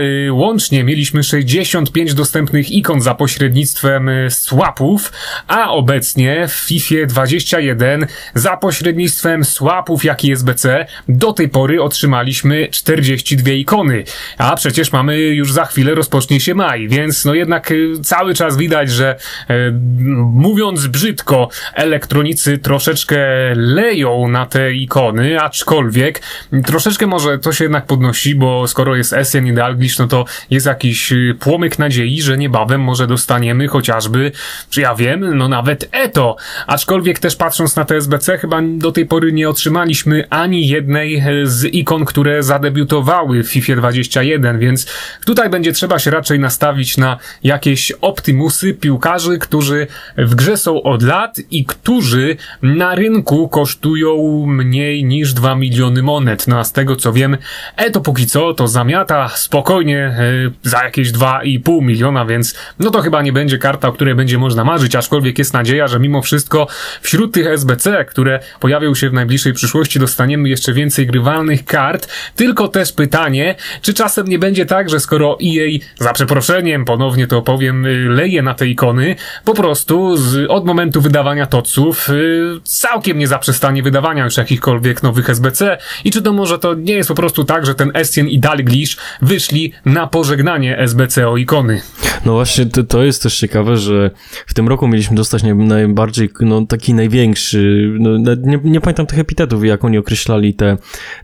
[0.00, 5.12] y, łącznie mieliśmy 65 dostępnych ikon za pośrednictwem y, swapów,
[5.48, 12.68] a obecnie w FIFA 21 za pośrednictwem swapów, jak i SBC, do tej pory otrzymaliśmy
[12.68, 14.04] 42 ikony.
[14.38, 18.56] A przecież mamy już za chwilę rozpocznie się maj, więc no jednak y, cały czas
[18.56, 19.16] widać, że
[19.48, 19.70] e,
[20.16, 23.18] mówiąc brzydko, elektronicy troszeczkę
[23.54, 26.22] leją na te ikony, aczkolwiek
[26.66, 30.66] troszeczkę może to się jednak podnosi, bo skoro jest Essien i Dalglish, no to jest
[30.66, 34.32] jakiś y, płomyk nadziei, że niebawem może dostaniemy chociażby,
[34.70, 36.36] czy ja wiem, no nawet Eto.
[36.66, 41.22] Aczkolwiek też patrząc na te SBC, chyba do tej pory nie otrzymaliśmy ani jednej e,
[41.46, 44.86] z ikon, które zadebiutowały w FIFA 21, więc
[45.24, 49.86] tutaj będzie trzeba się raczej nastawić na jakieś optimusy piłkarzy, którzy
[50.18, 56.46] w grze są od lat i którzy na rynku kosztują mniej niż 2 miliony monet.
[56.46, 57.36] No a z tego co wiem,
[57.76, 60.22] e to póki co to zamiata spokojnie e,
[60.62, 64.64] za jakieś 2,5 miliona, więc no to chyba nie będzie karta, o której będzie można
[64.64, 66.66] marzyć, aczkolwiek jest nadzieja, że mimo wszystko
[67.00, 72.08] wśród tych SBC, które pojawią się w najbliższej przyszłości, dostaniemy jeszcze więcej grywalnych kart.
[72.36, 77.42] Tylko też pytanie, czy czasem nie będzie tak, że skoro EA, za przeproszeniem, ponownie to
[77.42, 83.18] powiem, y, leje na te ikony, po prostu z, od momentu wydawania toców y, całkiem
[83.18, 87.14] nie zaprzestanie wydawania już jakichkolwiek nowych SBC i czy to może to nie jest po
[87.14, 91.80] prostu tak, że ten Essien i Dalglish wyszli na pożegnanie SBC o ikony.
[92.26, 94.10] No właśnie, to, to jest też ciekawe, że
[94.46, 99.18] w tym roku mieliśmy dostać naj, najbardziej, no taki największy, no, nie, nie pamiętam tych
[99.18, 100.76] epitetów, jak oni określali te,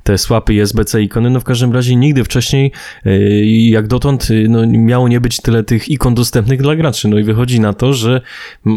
[0.03, 2.73] te słapy i SBC ikony, no w każdym razie nigdy wcześniej,
[3.05, 7.19] yy, jak dotąd, yy, no miało nie być tyle tych ikon dostępnych dla graczy, no
[7.19, 8.21] i wychodzi na to, że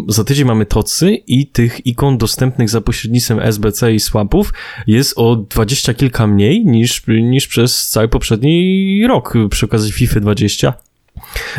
[0.07, 4.53] za tydzień mamy tocy i tych ikon dostępnych za pośrednictwem SBC i swapów
[4.87, 10.73] jest o dwadzieścia kilka mniej niż, niż przez cały poprzedni rok przy okazji FIFA 20.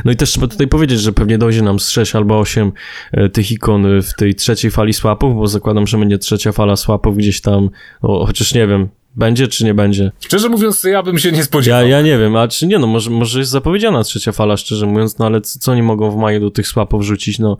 [0.04, 2.72] No i też trzeba tutaj powiedzieć, że pewnie dojdzie nam z 6 albo 8
[3.12, 7.16] e, tych ikon w tej trzeciej fali swapów, bo zakładam, że będzie trzecia fala swapów
[7.16, 7.70] gdzieś tam,
[8.02, 10.12] no, chociaż nie wiem, będzie czy nie będzie?
[10.20, 11.82] Szczerze mówiąc, ja bym się nie spodziewał.
[11.82, 14.86] Ja, ja nie wiem, a czy nie, no może, może jest zapowiedziana trzecia fala, szczerze
[14.86, 17.58] mówiąc, no ale co, co nie mogą w maju do tych swapów rzucić, no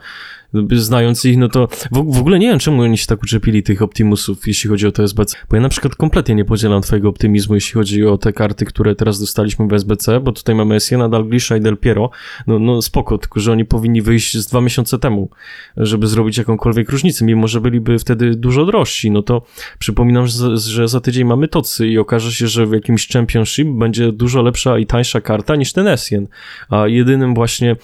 [0.73, 3.83] znając ich, no to w, w ogóle nie wiem, czemu oni się tak uczepili tych
[3.83, 7.55] Optimusów, jeśli chodzi o to SBC, bo ja na przykład kompletnie nie podzielam twojego optymizmu,
[7.55, 11.57] jeśli chodzi o te karty, które teraz dostaliśmy w SBC, bo tutaj mamy Essiena, Dalglisha
[11.57, 12.11] i Del Piero,
[12.47, 15.31] no, no spoko, tylko że oni powinni wyjść z dwa miesiące temu,
[15.77, 19.43] żeby zrobić jakąkolwiek różnicę, mimo że byliby wtedy dużo drożsi, no to
[19.79, 24.13] przypominam, że, że za tydzień mamy Tocy i okaże się, że w jakimś Championship będzie
[24.13, 26.27] dużo lepsza i tańsza karta niż ten Essien,
[26.69, 27.77] a jedynym właśnie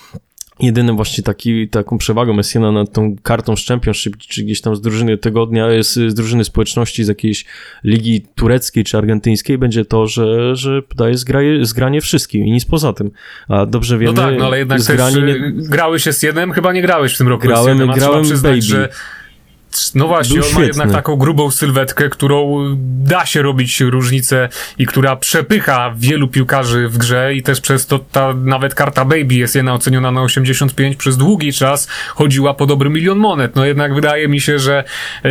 [0.61, 4.81] Jedynym właśnie taki, taką przewagą Messiana nad tą kartą z Championship, czy gdzieś tam z
[4.81, 7.45] drużyny tygodnia, z, z drużyny społeczności z jakiejś
[7.85, 12.93] ligi tureckiej czy argentyńskiej będzie to, że, że daje zgraje, zgranie wszystkim i nic poza
[12.93, 13.11] tym.
[13.49, 14.13] A dobrze wiemy...
[14.13, 15.53] No tak, no ale jednak zgranie też, nie...
[15.53, 18.63] grałeś z jednym, chyba nie grałeś w tym roku grałem, z grałem przyznać, Baby.
[18.63, 18.89] że
[19.95, 25.17] no właśnie, on ma jednak taką grubą sylwetkę, którą da się robić różnicę i która
[25.17, 29.75] przepycha wielu piłkarzy w grze i też przez to ta nawet karta Baby jest jedna
[29.75, 33.57] oceniona na 85 przez długi czas chodziła po dobry milion monet.
[33.57, 34.85] No jednak wydaje mi się, że
[35.25, 35.31] yy,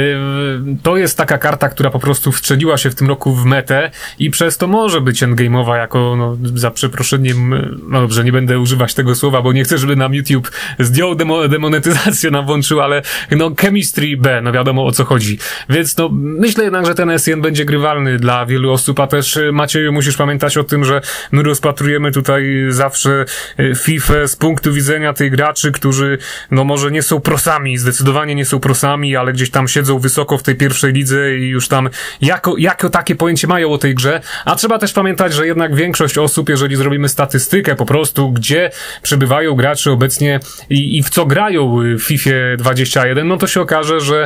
[0.83, 4.29] to jest taka karta, która po prostu wstrzeliła się w tym roku w metę i
[4.29, 7.49] przez to może być endgame'owa jako, no za przeproszeniem,
[7.89, 11.47] no dobrze, nie będę używać tego słowa, bo nie chcę, żeby nam YouTube zdjął demo,
[11.47, 15.37] demonetyzację nam włączył, ale no chemistry B no wiadomo o co chodzi.
[15.69, 19.51] Więc no, myślę jednak, że ten SN będzie grywalny dla wielu osób, a też y,
[19.51, 23.25] Macieju musisz pamiętać o tym, że my rozpatrujemy tutaj zawsze
[23.59, 26.17] y, FIFA z punktu widzenia tych graczy, którzy
[26.51, 30.43] no może nie są prosami, zdecydowanie nie są prosami, ale gdzieś tam siedzą wysoko w
[30.43, 31.89] tej pierwszej lidze i już tam
[32.21, 36.17] jako, jako takie pojęcie mają o tej grze, a trzeba też pamiętać, że jednak większość
[36.17, 38.71] osób, jeżeli zrobimy statystykę po prostu, gdzie
[39.01, 43.99] przebywają gracze obecnie i, i w co grają w FIFA 21, no to się okaże,
[43.99, 44.24] że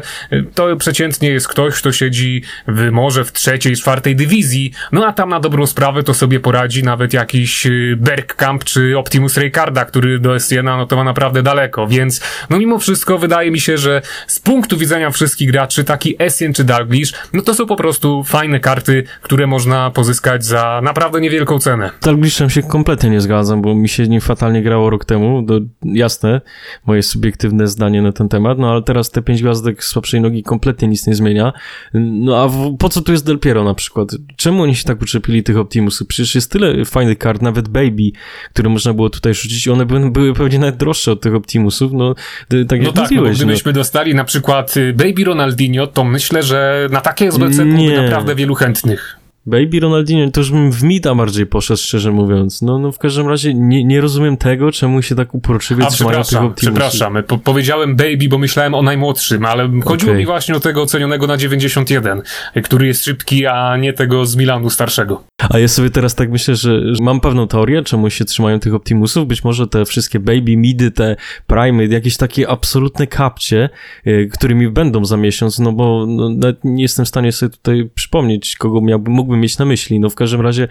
[0.56, 5.30] to przeciętnie jest ktoś, kto siedzi w, może w trzeciej, czwartej dywizji, no a tam
[5.30, 10.36] na dobrą sprawę to sobie poradzi nawet jakiś y, Bergkamp czy Optimus Raycarda, który do
[10.36, 14.40] S1 no to ma naprawdę daleko, więc no mimo wszystko wydaje mi się, że z
[14.40, 19.04] punktu widzenia wszystkich graczy taki Essien czy Dalglish, no to są po prostu fajne karty,
[19.22, 21.90] które można pozyskać za naprawdę niewielką cenę.
[22.02, 25.60] Z Dalglishem się kompletnie nie zgadzam, bo mi się nim fatalnie grało rok temu, to
[25.84, 26.42] jasne,
[26.86, 30.88] moje subiektywne zdanie na ten temat, no ale teraz te pięć gwiazdek słabszej nogi kompletnie
[30.88, 31.54] nic nie zmienia.
[31.94, 34.10] No a w, po co tu jest Del Piero na przykład?
[34.36, 36.08] Czemu oni się tak uczepili tych Optimusów?
[36.08, 38.12] Przecież jest tyle fajnych kart, nawet Baby,
[38.54, 42.16] które można było tutaj rzucić, one by, były pewnie nawet droższe od tych Optimusów, no
[42.50, 43.40] tak jak No tak, no mówiłeś.
[43.40, 43.46] no.
[43.46, 48.36] gdybyśmy dostali na przykład y, Baby Ronaldinho, to myślę, że na takie SBC byłoby naprawdę
[48.36, 49.19] wielu chętnych.
[49.50, 52.62] Baby Ronaldinho, to już bym w Mida bardziej poszedł, szczerze mówiąc.
[52.62, 56.24] No, no w każdym razie nie, nie rozumiem tego, czemu się tak uporczywie A trzymają
[56.24, 56.56] tych Optimusów.
[56.56, 57.24] przepraszam.
[57.28, 61.38] Po, powiedziałem Baby, bo myślałem o najmłodszym, ale chodziło mi właśnie o tego ocenionego na
[61.38, 62.22] 91,
[62.58, 65.24] y, który jest szybki, a nie tego z Milanu starszego.
[65.50, 68.74] A ja sobie teraz tak myślę, że, że mam pewną teorię, czemu się trzymają tych
[68.74, 69.28] Optimusów.
[69.28, 71.16] Być może te wszystkie Baby, Midy, te
[71.48, 73.70] Primy, jakieś takie absolutne kapcie,
[74.08, 76.30] y, którymi będą za miesiąc, no bo no,
[76.64, 80.00] nie jestem w stanie sobie tutaj przypomnieć, kogo miałbym, mógłbym mieć na myśli.
[80.00, 80.68] No w każdym razie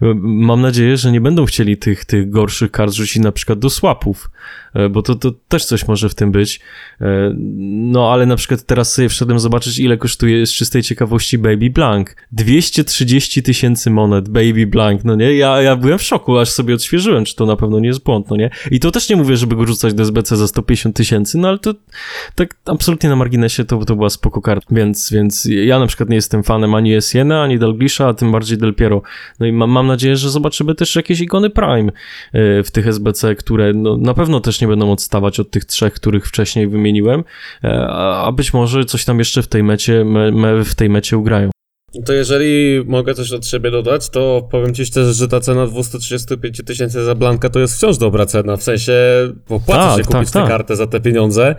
[0.22, 4.30] mam nadzieję, że nie będą chcieli tych, tych gorszych kart rzucić na przykład do swapów,
[4.74, 6.60] e, bo to, to też coś może w tym być.
[7.00, 11.70] E, No ale na przykład teraz sobie wszedłem zobaczyć, ile kosztuje z czystej ciekawości Baby
[11.70, 12.16] Blank.
[12.32, 15.34] 230 tysięcy monet Baby Blank, no nie?
[15.34, 18.30] Ja, ja byłem w szoku, aż sobie odświeżyłem, czy to na pewno nie jest błąd,
[18.30, 18.50] no nie?
[18.70, 21.58] I to też nie mówię, żeby go rzucać do SBC za 150 tysięcy, no ale
[21.58, 21.74] to
[22.34, 26.16] tak absolutnie na marginesie to, to była spoko karta, więc, więc ja na przykład nie
[26.16, 29.02] jestem fanem ani Esiena, ani Dalglisha, a tym bardziej Del Piero.
[29.40, 31.92] No i mam, mam nadzieję, że zobaczymy też jakieś ikony Prime
[32.32, 35.94] e, w tych SBC, które no, na pewno też nie będą odstawać od tych trzech,
[35.94, 37.24] których wcześniej wymieniłem,
[37.64, 41.18] e, a być może coś tam jeszcze w tej mecie, me, me, w tej mecie
[41.18, 41.50] ugrają.
[42.06, 46.62] To jeżeli mogę coś od siebie dodać, to powiem ci szczerze, że ta cena 235
[46.66, 48.92] tysięcy za Blanka to jest wciąż dobra cena, w sensie
[49.48, 50.48] opłaca Tak, się kupić tak, tę tak.
[50.48, 51.54] kartę za te pieniądze.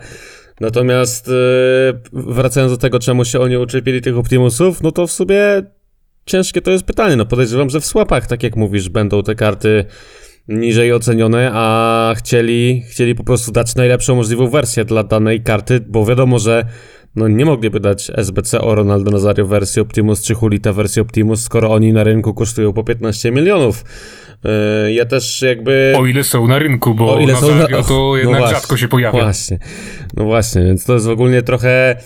[0.60, 5.36] Natomiast yy, wracając do tego, czemu się oni uczepili tych Optimusów, no to w sumie
[6.30, 7.16] ciężkie to jest pytanie.
[7.16, 9.84] No podejrzewam, że w słapach, tak jak mówisz, będą te karty
[10.48, 16.06] niżej ocenione, a chcieli, chcieli po prostu dać najlepszą możliwą wersję dla danej karty, bo
[16.06, 16.66] wiadomo, że
[17.16, 21.72] no nie mogliby dać SBC o Ronaldo Nazario wersji Optimus czy Hulita wersji Optimus, skoro
[21.72, 23.84] oni na rynku kosztują po 15 milionów.
[24.44, 25.94] Yy, ja też jakby...
[25.96, 28.76] O ile są na rynku, bo O ile są na- to no jednak właśnie, rzadko
[28.76, 29.22] się pojawia.
[29.22, 29.58] Właśnie,
[30.16, 31.96] no właśnie, więc to jest ogólnie trochę...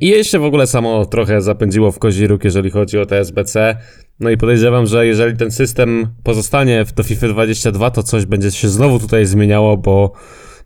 [0.00, 3.18] I jej się w ogóle samo trochę zapędziło w kozi róg, jeżeli chodzi o te
[3.18, 3.76] SBC.
[4.20, 8.50] No i podejrzewam, że jeżeli ten system pozostanie w do FIFA 22, to coś będzie
[8.50, 10.12] się znowu tutaj zmieniało, bo...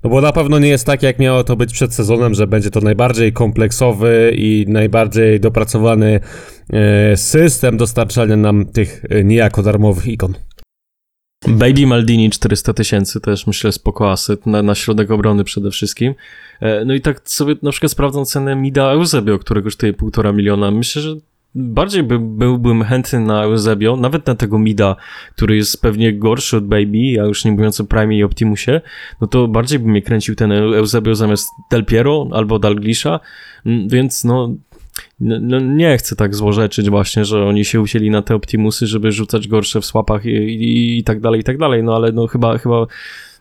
[0.07, 2.71] No bo na pewno nie jest tak, jak miało to być przed sezonem, że będzie
[2.71, 6.21] to najbardziej kompleksowy i najbardziej dopracowany
[6.73, 10.35] e, system dostarczania nam tych e, niejako darmowych ikon.
[11.49, 16.15] Baby Maldini 400 tysięcy też myślę spoko aset na, na środek obrony przede wszystkim.
[16.61, 20.71] E, No i tak sobie na przykład sprawdzam cenę Mida Eusebio, który kosztuje półtora miliona.
[20.71, 21.17] Myślę, że
[21.57, 24.97] bardziej by, byłbym chętny na Eusebio, nawet na tego Mida,
[25.37, 28.81] który jest pewnie gorszy od Baby, a już nie mówiąc o Prime i Optimusie,
[29.21, 33.21] no to bardziej by mnie kręcił ten Eusebio zamiast Del Piero albo Dalglisha,
[33.67, 34.55] Mm, więc no
[35.21, 39.13] no, no nie chcę tak złorzeczyć właśnie, że oni się usieli na te Optimusy, żeby
[39.13, 42.27] rzucać gorsze w słapach i, i, i tak dalej, i tak dalej, no ale no
[42.27, 42.87] chyba, chyba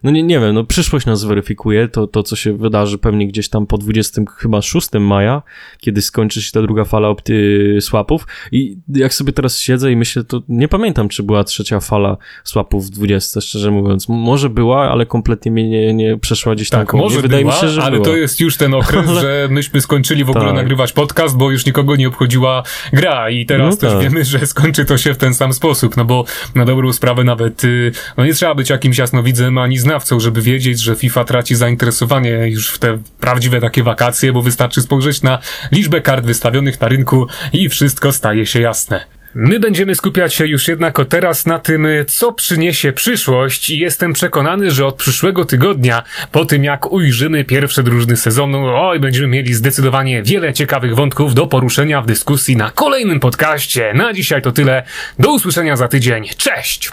[0.05, 3.49] no nie, nie wiem, no przyszłość nas weryfikuje, to, to co się wydarzy pewnie gdzieś
[3.49, 5.41] tam po 20 chyba 6 maja,
[5.79, 10.23] kiedy skończy się ta druga fala opty swapów i jak sobie teraz siedzę i myślę,
[10.23, 14.09] to nie pamiętam, czy była trzecia fala swapów w 20, szczerze mówiąc.
[14.09, 17.55] Może była, ale kompletnie mnie nie, nie przeszła gdzieś tam Tak, koło może Wydaje była,
[17.55, 18.05] mi się, że ale była.
[18.05, 20.55] to jest już ten okres, że myśmy skończyli w ogóle Tak.
[20.55, 24.01] nagrywać podcast, bo już nikogo nie obchodziła gra i teraz No też tak.
[24.01, 26.25] wiemy, że skończy to się w ten sam sposób, no bo
[26.55, 30.79] na dobrą sprawę nawet, y, no nie trzeba być jakimś jasnowidzem ani znawcą, żeby wiedzieć,
[30.79, 35.39] że FIFA traci zainteresowanie już w te prawdziwe takie wakacje, bo wystarczy spojrzeć na
[35.71, 39.14] liczbę kart wystawionych na rynku i wszystko staje się jasne.
[39.37, 44.13] My będziemy skupiać się już jednak o teraz na tym, co przyniesie przyszłość i jestem
[44.13, 49.53] przekonany, że od przyszłego tygodnia, po tym jak ujrzymy pierwsze drużyny sezonu, oj, będziemy mieli
[49.53, 53.93] zdecydowanie wiele ciekawych wątków do poruszenia w dyskusji na kolejnym podcaście.
[53.93, 54.83] Na dzisiaj to tyle.
[55.19, 56.27] Do usłyszenia za tydzień.
[56.37, 56.91] Cześć!